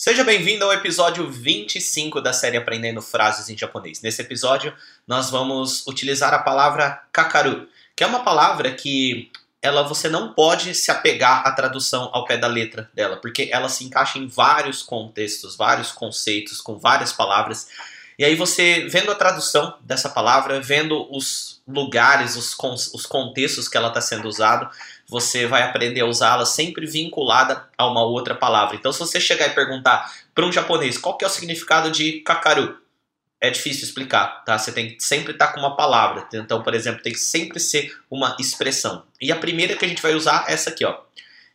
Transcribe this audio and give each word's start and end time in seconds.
Seja 0.00 0.22
bem-vindo 0.22 0.64
ao 0.64 0.72
episódio 0.72 1.28
25 1.28 2.20
da 2.20 2.32
série 2.32 2.56
Aprendendo 2.56 3.02
Frases 3.02 3.48
em 3.48 3.58
Japonês. 3.58 4.00
Nesse 4.00 4.22
episódio, 4.22 4.72
nós 5.04 5.28
vamos 5.28 5.84
utilizar 5.88 6.32
a 6.32 6.38
palavra 6.38 7.02
kakaru, 7.10 7.66
que 7.96 8.04
é 8.04 8.06
uma 8.06 8.22
palavra 8.22 8.72
que 8.72 9.28
ela 9.60 9.82
você 9.82 10.08
não 10.08 10.34
pode 10.34 10.72
se 10.72 10.92
apegar 10.92 11.44
à 11.44 11.50
tradução 11.50 12.10
ao 12.12 12.24
pé 12.24 12.36
da 12.36 12.46
letra 12.46 12.88
dela, 12.94 13.16
porque 13.16 13.48
ela 13.50 13.68
se 13.68 13.82
encaixa 13.82 14.20
em 14.20 14.28
vários 14.28 14.84
contextos, 14.84 15.56
vários 15.56 15.90
conceitos, 15.90 16.60
com 16.60 16.78
várias 16.78 17.12
palavras. 17.12 17.66
E 18.16 18.24
aí 18.24 18.36
você, 18.36 18.86
vendo 18.88 19.10
a 19.10 19.16
tradução 19.16 19.78
dessa 19.80 20.08
palavra, 20.08 20.60
vendo 20.60 21.08
os 21.10 21.57
lugares, 21.68 22.34
os, 22.34 22.56
os 22.94 23.04
contextos 23.04 23.68
que 23.68 23.76
ela 23.76 23.88
está 23.88 24.00
sendo 24.00 24.26
usada, 24.26 24.70
você 25.06 25.46
vai 25.46 25.62
aprender 25.62 26.00
a 26.00 26.06
usá-la 26.06 26.46
sempre 26.46 26.86
vinculada 26.86 27.68
a 27.76 27.86
uma 27.86 28.02
outra 28.02 28.34
palavra. 28.34 28.76
Então, 28.76 28.92
se 28.92 28.98
você 28.98 29.20
chegar 29.20 29.46
e 29.46 29.54
perguntar 29.54 30.10
para 30.34 30.46
um 30.46 30.52
japonês 30.52 30.96
qual 30.96 31.16
que 31.16 31.24
é 31.24 31.28
o 31.28 31.30
significado 31.30 31.90
de 31.90 32.20
kakaru, 32.20 32.78
é 33.40 33.50
difícil 33.50 33.84
explicar, 33.84 34.42
tá? 34.44 34.58
Você 34.58 34.72
tem 34.72 34.96
que 34.96 35.02
sempre 35.02 35.32
estar 35.32 35.48
tá 35.48 35.52
com 35.52 35.60
uma 35.60 35.76
palavra. 35.76 36.26
Então, 36.32 36.62
por 36.62 36.74
exemplo, 36.74 37.02
tem 37.02 37.12
que 37.12 37.18
sempre 37.18 37.60
ser 37.60 37.96
uma 38.10 38.36
expressão. 38.38 39.04
E 39.20 39.30
a 39.30 39.36
primeira 39.36 39.76
que 39.76 39.84
a 39.84 39.88
gente 39.88 40.02
vai 40.02 40.14
usar 40.14 40.46
é 40.48 40.54
essa 40.54 40.70
aqui, 40.70 40.84
ó. 40.84 40.98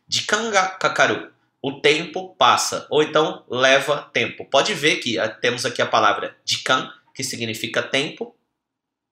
Jikanga 0.08 0.66
kakaru. 0.68 1.30
O 1.60 1.80
tempo 1.80 2.34
passa. 2.38 2.86
Ou 2.90 3.02
então, 3.02 3.44
leva 3.50 4.08
tempo. 4.12 4.44
Pode 4.46 4.72
ver 4.74 4.96
que 4.96 5.18
ah, 5.18 5.28
temos 5.28 5.66
aqui 5.66 5.82
a 5.82 5.86
palavra 5.86 6.36
jikan, 6.44 6.90
que 7.14 7.22
significa 7.22 7.82
tempo. 7.82 8.34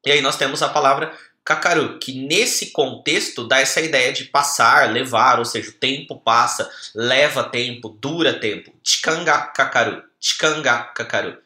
E 0.05 0.11
aí 0.11 0.21
nós 0.21 0.37
temos 0.37 0.63
a 0.63 0.69
palavra 0.69 1.13
Kakaru, 1.45 1.99
que 1.99 2.13
nesse 2.27 2.71
contexto 2.71 3.47
dá 3.47 3.61
essa 3.61 3.81
ideia 3.81 4.13
de 4.13 4.25
passar, 4.25 4.91
levar, 4.91 5.39
ou 5.39 5.45
seja, 5.45 5.71
o 5.71 5.75
tempo 5.75 6.17
passa, 6.21 6.71
leva 6.95 7.43
tempo, 7.45 7.89
dura 7.89 8.39
tempo. 8.39 8.73
Chikanga 8.83 9.39
Kakaru, 9.39 10.03
Chikanga 10.21 10.85
Kakaru. 10.95 11.37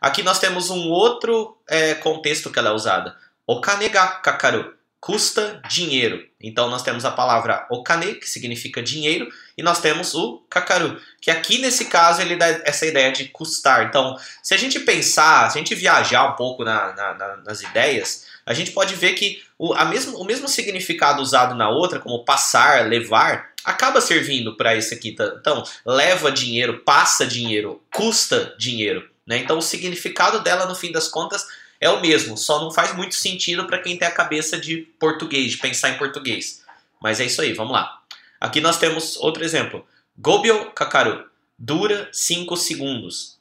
Aqui 0.00 0.22
nós 0.22 0.38
temos 0.38 0.68
um 0.70 0.88
outro 0.88 1.56
é, 1.68 1.94
contexto 1.94 2.50
que 2.50 2.58
ela 2.58 2.70
é 2.70 2.72
usada. 2.72 3.16
Okanega 3.46 4.06
Kakaru, 4.06 4.74
custa 5.00 5.60
dinheiro. 5.68 6.24
Então 6.40 6.68
nós 6.68 6.82
temos 6.82 7.04
a 7.04 7.10
palavra 7.10 7.66
okane, 7.70 8.14
que 8.14 8.28
significa 8.28 8.82
dinheiro, 8.82 9.28
e 9.56 9.62
nós 9.62 9.80
temos 9.80 10.14
o 10.14 10.44
kakaru, 10.50 11.00
que 11.20 11.30
aqui 11.30 11.58
nesse 11.58 11.86
caso 11.86 12.20
ele 12.20 12.36
dá 12.36 12.46
essa 12.64 12.86
ideia 12.86 13.12
de 13.12 13.26
custar. 13.26 13.86
Então, 13.86 14.16
se 14.42 14.54
a 14.54 14.56
gente 14.56 14.80
pensar, 14.80 15.50
se 15.50 15.58
a 15.58 15.60
gente 15.60 15.74
viajar 15.74 16.32
um 16.32 16.36
pouco 16.36 16.64
na, 16.64 16.92
na, 16.94 17.14
na, 17.14 17.36
nas 17.38 17.62
ideias, 17.62 18.26
a 18.44 18.54
gente 18.54 18.70
pode 18.70 18.94
ver 18.94 19.14
que 19.14 19.42
o, 19.58 19.74
a 19.74 19.84
mesmo, 19.84 20.18
o 20.18 20.24
mesmo 20.24 20.48
significado 20.48 21.20
usado 21.20 21.54
na 21.54 21.68
outra, 21.68 21.98
como 21.98 22.24
passar, 22.24 22.86
levar, 22.86 23.50
acaba 23.64 24.00
servindo 24.00 24.56
para 24.56 24.76
esse 24.76 24.94
aqui. 24.94 25.16
Então, 25.18 25.64
leva 25.84 26.30
dinheiro, 26.30 26.82
passa 26.84 27.26
dinheiro, 27.26 27.82
custa 27.92 28.54
dinheiro. 28.56 29.08
Né? 29.26 29.38
Então, 29.38 29.58
o 29.58 29.62
significado 29.62 30.40
dela, 30.40 30.66
no 30.66 30.74
fim 30.76 30.92
das 30.92 31.08
contas, 31.08 31.44
é 31.80 31.90
o 31.90 32.00
mesmo, 32.00 32.36
só 32.36 32.60
não 32.60 32.70
faz 32.70 32.94
muito 32.94 33.14
sentido 33.14 33.66
para 33.66 33.78
quem 33.78 33.96
tem 33.96 34.08
a 34.08 34.14
cabeça 34.14 34.58
de 34.58 34.78
português, 34.98 35.52
de 35.52 35.58
pensar 35.58 35.90
em 35.90 35.98
português. 35.98 36.64
Mas 37.00 37.20
é 37.20 37.24
isso 37.26 37.40
aí, 37.40 37.52
vamos 37.52 37.72
lá. 37.72 38.00
Aqui 38.40 38.60
nós 38.60 38.78
temos 38.78 39.16
outro 39.16 39.44
exemplo. 39.44 39.86
Gobyo 40.16 40.70
kakaru, 40.72 41.28
dura 41.58 42.08
5 42.12 42.56
segundos. 42.56 43.36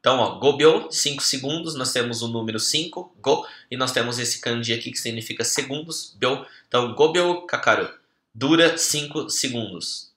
Então, 0.00 0.18
ó, 0.18 0.30
gobyo, 0.38 0.88
5 0.90 1.22
segundos, 1.22 1.76
nós 1.76 1.92
temos 1.92 2.22
o 2.22 2.28
número 2.28 2.58
5, 2.58 3.14
go, 3.20 3.46
e 3.70 3.76
nós 3.76 3.92
temos 3.92 4.18
esse 4.18 4.40
kanji 4.40 4.72
aqui 4.72 4.90
que 4.90 4.98
significa 4.98 5.44
segundos, 5.44 6.16
byo. 6.18 6.44
Então, 6.66 6.92
gobyo 6.94 7.42
kakaru, 7.42 7.88
dura 8.34 8.76
5 8.76 9.30
segundos. 9.30 10.10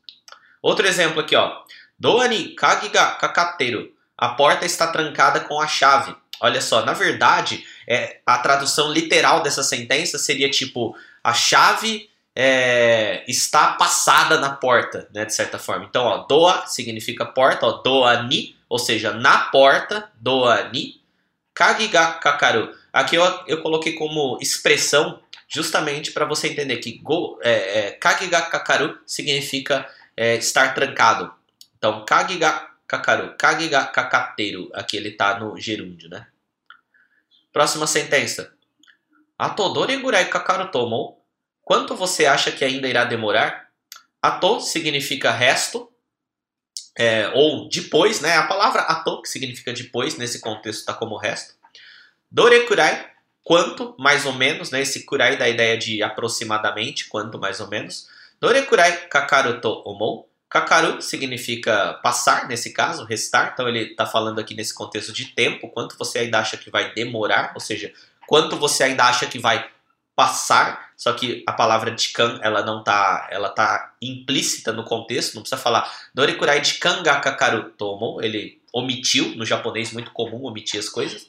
Outro 0.59 0.87
exemplo 0.87 1.19
aqui, 1.19 1.35
ó. 1.35 1.61
Doani 1.99 2.55
kagi 2.55 2.89
ga 2.89 3.11
kakateru, 3.11 3.93
a 4.17 4.29
porta 4.29 4.65
está 4.65 4.87
trancada 4.87 5.41
com 5.41 5.61
a 5.61 5.67
chave. 5.67 6.15
Olha 6.45 6.61
só, 6.61 6.85
na 6.85 6.93
verdade, 6.93 7.65
é, 7.87 8.19
a 8.25 8.37
tradução 8.37 8.91
literal 8.91 9.41
dessa 9.41 9.63
sentença 9.63 10.17
seria 10.17 10.49
tipo, 10.49 10.95
a 11.23 11.33
chave 11.33 12.09
é, 12.35 13.23
está 13.27 13.73
passada 13.73 14.39
na 14.39 14.49
porta, 14.49 15.07
né, 15.13 15.25
de 15.25 15.33
certa 15.33 15.57
forma. 15.57 15.85
Então, 15.85 16.03
ó, 16.03 16.17
doa 16.27 16.65
significa 16.67 17.25
porta, 17.25 17.65
ó, 17.65 17.71
doa 17.81 18.23
ni 18.23 18.55
ou 18.69 18.79
seja, 18.79 19.13
na 19.13 19.37
porta 19.37 20.09
do 20.15 20.45
ani, 20.45 21.01
kagiga 21.53 22.13
kakaru. 22.13 22.73
Aqui 22.91 23.15
eu, 23.15 23.23
eu 23.47 23.61
coloquei 23.61 23.93
como 23.93 24.37
expressão 24.41 25.21
justamente 25.47 26.11
para 26.11 26.25
você 26.25 26.49
entender 26.49 26.77
que 26.77 26.97
go, 26.97 27.39
é, 27.41 27.79
é, 27.79 27.91
kagiga 27.91 28.41
kakaru 28.41 28.97
significa 29.05 29.87
é, 30.17 30.35
estar 30.35 30.73
trancado. 30.73 31.31
Então, 31.77 32.03
kagiga 32.05 32.67
kakaru, 32.87 33.35
kagiga 33.37 33.85
kakateru, 33.85 34.69
aqui 34.73 34.97
ele 34.97 35.09
está 35.09 35.39
no 35.39 35.57
gerúndio, 35.59 36.09
né? 36.09 36.27
Próxima 37.55 37.87
sentença. 37.87 38.51
Ato 39.37 39.69
dore 39.69 39.95
gurai 39.95 40.27
kakaru 40.27 40.69
tomo? 40.71 41.21
Quanto 41.61 41.95
você 41.95 42.25
acha 42.25 42.51
que 42.51 42.65
ainda 42.65 42.85
irá 42.85 43.05
demorar? 43.05 43.69
Ato 44.21 44.59
significa 44.59 45.31
resto, 45.31 45.89
é, 46.97 47.29
ou 47.33 47.69
depois, 47.69 48.19
né? 48.19 48.35
A 48.35 48.45
palavra 48.45 48.81
ato, 48.81 49.21
que 49.21 49.29
significa 49.29 49.71
depois, 49.71 50.17
nesse 50.17 50.41
contexto 50.41 50.79
está 50.81 50.93
como 50.93 51.15
resto. 51.15 51.53
Dorekurai, 52.29 53.09
quanto, 53.41 53.95
mais 53.97 54.25
ou 54.25 54.33
menos, 54.33 54.69
né? 54.69 54.81
Esse 54.81 55.05
kurai 55.05 55.37
dá 55.37 55.45
a 55.45 55.49
ideia 55.49 55.77
de 55.77 56.03
aproximadamente, 56.03 57.07
quanto, 57.07 57.39
mais 57.39 57.61
ou 57.61 57.69
menos. 57.69 58.09
Dorekurai 58.37 59.07
kakaru 59.07 59.61
to 59.61 59.81
omou. 59.85 60.29
Kakaru 60.55 61.01
significa 61.01 61.99
passar, 62.01 62.47
nesse 62.47 62.71
caso, 62.71 63.03
restar. 63.03 63.51
Então 63.53 63.67
ele 63.67 63.91
está 63.91 64.05
falando 64.05 64.39
aqui 64.39 64.55
nesse 64.55 64.73
contexto 64.73 65.11
de 65.11 65.25
tempo, 65.25 65.67
quanto 65.67 65.97
você 65.97 66.19
ainda 66.19 66.39
acha 66.39 66.55
que 66.55 66.69
vai 66.69 66.93
demorar, 66.93 67.51
ou 67.53 67.59
seja, 67.59 67.91
quanto 68.25 68.55
você 68.55 68.85
ainda 68.85 69.03
acha 69.03 69.25
que 69.25 69.37
vai 69.37 69.69
passar, 70.15 70.91
só 70.95 71.11
que 71.11 71.43
a 71.45 71.51
palavra 71.51 71.93
chikan, 71.97 72.39
ela 72.41 72.63
não 72.63 72.81
tá, 72.81 73.27
ela 73.29 73.49
tá 73.49 73.95
implícita 74.01 74.71
no 74.71 74.85
contexto, 74.85 75.35
não 75.35 75.41
precisa 75.41 75.61
falar 75.61 75.91
Dorikurai 76.13 76.63
chikan 76.63 77.03
ga 77.03 77.19
kakaru 77.19 77.71
tomo, 77.71 78.21
ele 78.21 78.61
omitiu, 78.71 79.35
no 79.35 79.45
japonês 79.45 79.91
muito 79.91 80.11
comum 80.11 80.45
omitir 80.45 80.79
as 80.79 80.87
coisas. 80.87 81.27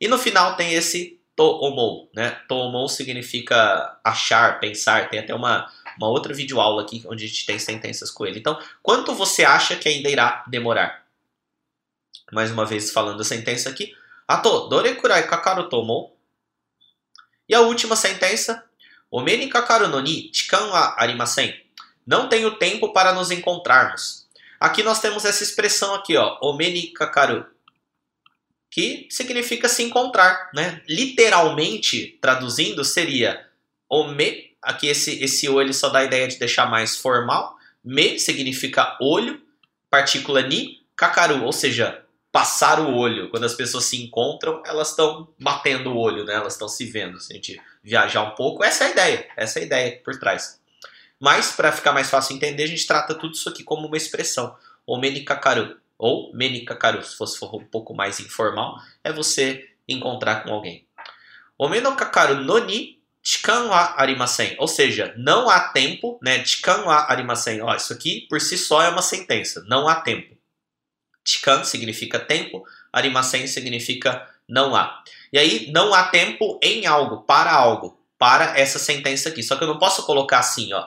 E 0.00 0.08
no 0.08 0.16
final 0.16 0.56
tem 0.56 0.72
esse 0.72 1.20
toomou, 1.36 2.08
né? 2.14 2.30
Toomou 2.48 2.88
significa 2.88 3.98
achar, 4.02 4.58
pensar, 4.58 5.10
tem 5.10 5.20
até 5.20 5.34
uma 5.34 5.70
uma 5.96 6.08
outra 6.08 6.34
videoaula 6.34 6.82
aqui 6.82 7.02
onde 7.06 7.24
a 7.24 7.28
gente 7.28 7.46
tem 7.46 7.58
sentenças 7.58 8.10
com 8.10 8.26
ele. 8.26 8.38
Então, 8.38 8.58
quanto 8.82 9.14
você 9.14 9.44
acha 9.44 9.76
que 9.76 9.88
ainda 9.88 10.08
irá 10.08 10.44
demorar? 10.46 11.04
Mais 12.32 12.50
uma 12.50 12.64
vez 12.64 12.90
falando 12.90 13.20
a 13.20 13.24
sentença 13.24 13.68
aqui. 13.68 13.94
Ato, 14.26 14.68
dorekurai 14.68 15.26
kakaru 15.26 15.68
tomo? 15.68 16.12
E 17.48 17.54
a 17.54 17.60
última 17.60 17.94
sentença, 17.94 18.64
Omeni 19.10 19.48
kakaru 19.48 19.88
no 19.88 20.00
ni 20.00 20.30
chikan 20.32 20.70
wa 20.70 20.94
arimasen. 20.98 21.54
Não 22.06 22.28
tenho 22.28 22.56
tempo 22.56 22.92
para 22.92 23.12
nos 23.12 23.30
encontrarmos. 23.30 24.26
Aqui 24.58 24.82
nós 24.82 25.00
temos 25.00 25.24
essa 25.24 25.42
expressão 25.42 25.94
aqui, 25.94 26.16
ó, 26.16 26.38
Omeni 26.40 26.88
kakaru, 26.88 27.46
que 28.70 29.06
significa 29.10 29.68
se 29.68 29.82
encontrar, 29.82 30.50
né? 30.52 30.82
Literalmente, 30.88 32.18
traduzindo, 32.20 32.84
seria 32.84 33.46
ome, 33.88 34.53
aqui 34.64 34.88
esse, 34.88 35.22
esse 35.22 35.48
o 35.48 35.60
ele 35.60 35.72
só 35.72 35.88
dá 35.88 36.00
a 36.00 36.04
ideia 36.04 36.26
de 36.26 36.38
deixar 36.38 36.66
mais 36.66 36.96
formal, 36.96 37.56
me 37.84 38.18
significa 38.18 38.96
olho, 39.00 39.42
partícula 39.90 40.42
ni, 40.42 40.80
kakaru, 40.96 41.44
ou 41.44 41.52
seja, 41.52 42.02
passar 42.32 42.80
o 42.80 42.94
olho. 42.96 43.30
Quando 43.30 43.44
as 43.44 43.54
pessoas 43.54 43.84
se 43.84 44.02
encontram, 44.02 44.62
elas 44.66 44.90
estão 44.90 45.28
batendo 45.38 45.90
o 45.90 45.96
olho, 45.96 46.24
né? 46.24 46.34
Elas 46.34 46.54
estão 46.54 46.68
se 46.68 46.84
vendo. 46.86 47.20
Se 47.20 47.32
a 47.32 47.36
gente 47.36 47.60
viajar 47.82 48.22
um 48.22 48.34
pouco, 48.34 48.64
essa 48.64 48.84
é 48.84 48.86
a 48.88 48.90
ideia. 48.90 49.28
Essa 49.36 49.60
é 49.60 49.62
a 49.62 49.66
ideia 49.66 50.00
por 50.04 50.18
trás. 50.18 50.60
Mas, 51.20 51.52
para 51.52 51.70
ficar 51.70 51.92
mais 51.92 52.10
fácil 52.10 52.34
entender, 52.34 52.64
a 52.64 52.66
gente 52.66 52.86
trata 52.86 53.14
tudo 53.14 53.34
isso 53.34 53.48
aqui 53.48 53.62
como 53.62 53.86
uma 53.86 53.96
expressão. 53.96 54.56
Ou 54.84 54.98
menikakaru. 54.98 55.76
Ou 55.96 56.34
menikakaru, 56.34 57.04
se 57.04 57.16
fosse 57.16 57.38
for 57.38 57.54
um 57.54 57.64
pouco 57.64 57.94
mais 57.94 58.18
informal, 58.18 58.80
é 59.04 59.12
você 59.12 59.68
encontrar 59.86 60.42
com 60.42 60.52
alguém. 60.52 60.84
O 61.56 61.68
menokakaru 61.68 62.42
noni 62.42 63.00
chikan 63.24 63.68
wa 63.68 63.94
arimasen. 63.96 64.54
Ou 64.58 64.68
seja, 64.68 65.14
não 65.16 65.48
há 65.48 65.68
tempo, 65.68 66.18
né? 66.22 66.44
Chikan 66.44 66.84
wa 66.84 67.10
arimasen. 67.10 67.62
Ó, 67.62 67.74
isso 67.74 67.92
aqui 67.92 68.26
por 68.28 68.40
si 68.40 68.58
só 68.58 68.82
é 68.82 68.88
uma 68.90 69.02
sentença. 69.02 69.64
Não 69.66 69.88
há 69.88 69.96
tempo. 69.96 70.36
Chikan 71.26 71.64
significa 71.64 72.20
tempo, 72.20 72.62
arimasen 72.92 73.46
significa 73.46 74.28
não 74.46 74.76
há. 74.76 75.02
E 75.32 75.38
aí, 75.38 75.70
não 75.72 75.94
há 75.94 76.04
tempo 76.08 76.60
em 76.62 76.86
algo, 76.86 77.22
para 77.22 77.50
algo, 77.50 77.98
para 78.18 78.58
essa 78.58 78.78
sentença 78.78 79.30
aqui. 79.30 79.42
Só 79.42 79.56
que 79.56 79.64
eu 79.64 79.68
não 79.68 79.78
posso 79.78 80.04
colocar 80.04 80.38
assim, 80.38 80.72
ó. 80.74 80.86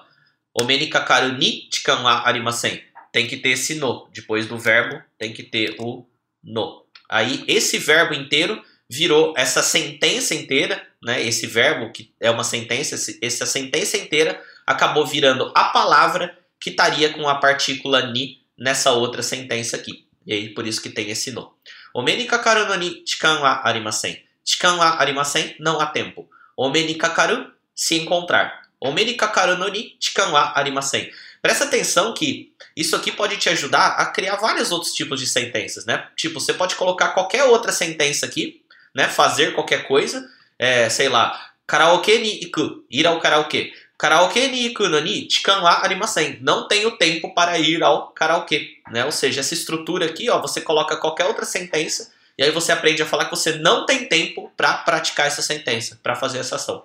Omeni 0.53 0.87
kakaru 0.87 1.33
ni 1.33 1.67
wa 1.87 2.27
arimasen. 2.27 2.83
Tem 3.11 3.27
que 3.27 3.37
ter 3.37 3.49
esse 3.49 3.75
no. 3.75 4.07
Depois 4.13 4.47
do 4.47 4.57
verbo, 4.57 5.01
tem 5.17 5.33
que 5.33 5.43
ter 5.43 5.75
o 5.79 6.05
no. 6.43 6.85
Aí, 7.09 7.43
esse 7.47 7.79
verbo 7.79 8.13
inteiro 8.13 8.63
virou 8.89 9.33
essa 9.37 9.61
sentença 9.61 10.33
inteira, 10.33 10.81
né? 11.01 11.21
Esse 11.21 11.45
verbo 11.45 11.91
que 11.91 12.13
é 12.19 12.31
uma 12.31 12.43
sentença, 12.43 12.95
essa 13.21 13.45
sentença 13.45 13.97
inteira 13.97 14.41
acabou 14.65 15.05
virando 15.05 15.51
a 15.55 15.65
palavra 15.65 16.37
que 16.59 16.69
estaria 16.69 17.13
com 17.13 17.27
a 17.27 17.35
partícula 17.35 18.07
ni 18.07 18.41
nessa 18.57 18.91
outra 18.91 19.21
sentença 19.21 19.77
aqui. 19.77 20.05
E 20.25 20.33
aí, 20.33 20.49
por 20.49 20.67
isso 20.67 20.81
que 20.81 20.89
tem 20.89 21.09
esse 21.09 21.31
no. 21.31 21.53
Omeni 21.93 22.25
kakaru 22.25 22.65
no 22.67 22.75
ni 22.75 23.03
chikan 23.05 23.39
wa 23.39 23.61
arimasen. 23.63 24.21
Chikan 24.43 24.75
wa 24.75 24.99
arimasen, 24.99 25.55
não 25.59 25.79
há 25.79 25.85
tempo. 25.87 26.27
Omeni 26.57 26.95
kakaru, 26.95 27.51
se 27.73 27.95
encontrar. 27.95 28.63
Omeni 28.79 29.13
kakaru 29.13 29.57
no 29.57 29.69
ni 29.69 29.95
chikan 29.99 30.31
wa 30.31 30.53
arimasen. 30.55 31.09
Presta 31.41 31.63
atenção 31.63 32.13
que 32.13 32.51
isso 32.75 32.95
aqui 32.95 33.11
pode 33.11 33.37
te 33.37 33.49
ajudar 33.49 33.95
a 33.95 34.07
criar 34.07 34.35
vários 34.35 34.71
outros 34.71 34.93
tipos 34.93 35.19
de 35.19 35.27
sentenças, 35.27 35.85
né? 35.85 36.07
Tipo, 36.15 36.39
você 36.39 36.53
pode 36.53 36.75
colocar 36.75 37.09
qualquer 37.09 37.45
outra 37.45 37.71
sentença 37.71 38.25
aqui, 38.25 38.61
né? 38.97 39.07
Fazer 39.07 39.53
qualquer 39.53 39.87
coisa, 39.87 40.27
é, 40.57 40.89
sei 40.89 41.07
lá, 41.07 41.39
karaoke 41.67 42.17
ni 42.17 42.45
iku, 42.45 42.83
ir 42.89 43.05
ao 43.05 43.19
karaokê. 43.19 43.71
Karaoke 43.95 44.47
ni 44.47 44.65
iku 44.65 44.89
no 44.89 44.99
ni 44.99 45.29
chikan 45.29 45.61
wa 45.61 45.83
arimasen. 45.83 46.39
Não 46.41 46.67
tenho 46.67 46.97
tempo 46.97 47.31
para 47.35 47.59
ir 47.59 47.83
ao 47.83 48.07
karaokê, 48.07 48.71
né? 48.91 49.05
Ou 49.05 49.11
seja, 49.11 49.41
essa 49.41 49.53
estrutura 49.53 50.07
aqui, 50.07 50.31
ó, 50.31 50.41
você 50.41 50.61
coloca 50.61 50.97
qualquer 50.97 51.25
outra 51.25 51.45
sentença 51.45 52.11
e 52.35 52.43
aí 52.43 52.49
você 52.49 52.71
aprende 52.71 53.03
a 53.03 53.05
falar 53.05 53.25
que 53.25 53.31
você 53.31 53.53
não 53.53 53.85
tem 53.85 54.07
tempo 54.07 54.51
para 54.57 54.73
praticar 54.73 55.27
essa 55.27 55.43
sentença, 55.43 55.99
para 56.01 56.15
fazer 56.15 56.39
essa 56.39 56.55
ação. 56.55 56.83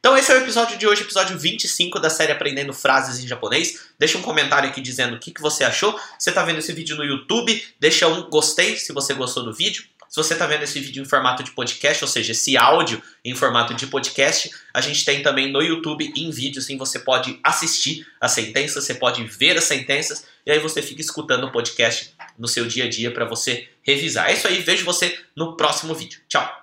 Então 0.00 0.18
esse 0.18 0.32
é 0.32 0.34
o 0.34 0.38
episódio 0.38 0.76
de 0.76 0.84
hoje, 0.84 1.02
episódio 1.02 1.38
25 1.38 2.00
da 2.00 2.10
série 2.10 2.32
Aprendendo 2.32 2.72
Frases 2.72 3.22
em 3.22 3.28
Japonês. 3.28 3.82
Deixa 3.96 4.18
um 4.18 4.22
comentário 4.22 4.68
aqui 4.68 4.80
dizendo 4.80 5.14
o 5.14 5.20
que, 5.20 5.30
que 5.30 5.40
você 5.40 5.62
achou. 5.62 5.96
Você 6.18 6.30
está 6.30 6.42
vendo 6.42 6.58
esse 6.58 6.72
vídeo 6.72 6.96
no 6.96 7.04
YouTube, 7.04 7.64
deixa 7.78 8.08
um 8.08 8.28
gostei 8.28 8.76
se 8.76 8.92
você 8.92 9.14
gostou 9.14 9.44
do 9.44 9.54
vídeo. 9.54 9.84
Se 10.12 10.16
você 10.16 10.34
está 10.34 10.46
vendo 10.46 10.62
esse 10.62 10.78
vídeo 10.78 11.02
em 11.02 11.06
formato 11.06 11.42
de 11.42 11.52
podcast, 11.52 12.04
ou 12.04 12.08
seja, 12.08 12.32
esse 12.32 12.54
áudio 12.54 13.02
em 13.24 13.34
formato 13.34 13.72
de 13.72 13.86
podcast, 13.86 14.50
a 14.74 14.78
gente 14.82 15.06
tem 15.06 15.22
também 15.22 15.50
no 15.50 15.62
YouTube 15.62 16.12
em 16.14 16.30
vídeo, 16.30 16.60
assim 16.60 16.76
você 16.76 16.98
pode 16.98 17.40
assistir 17.42 18.06
as 18.20 18.32
sentenças, 18.32 18.84
você 18.84 18.94
pode 18.94 19.24
ver 19.24 19.56
as 19.56 19.64
sentenças 19.64 20.26
e 20.44 20.52
aí 20.52 20.58
você 20.58 20.82
fica 20.82 21.00
escutando 21.00 21.44
o 21.44 21.50
podcast 21.50 22.14
no 22.38 22.46
seu 22.46 22.66
dia 22.66 22.84
a 22.84 22.90
dia 22.90 23.10
para 23.10 23.24
você 23.24 23.70
revisar. 23.82 24.28
É 24.28 24.34
isso 24.34 24.46
aí, 24.46 24.60
vejo 24.60 24.84
você 24.84 25.18
no 25.34 25.56
próximo 25.56 25.94
vídeo. 25.94 26.20
Tchau! 26.28 26.61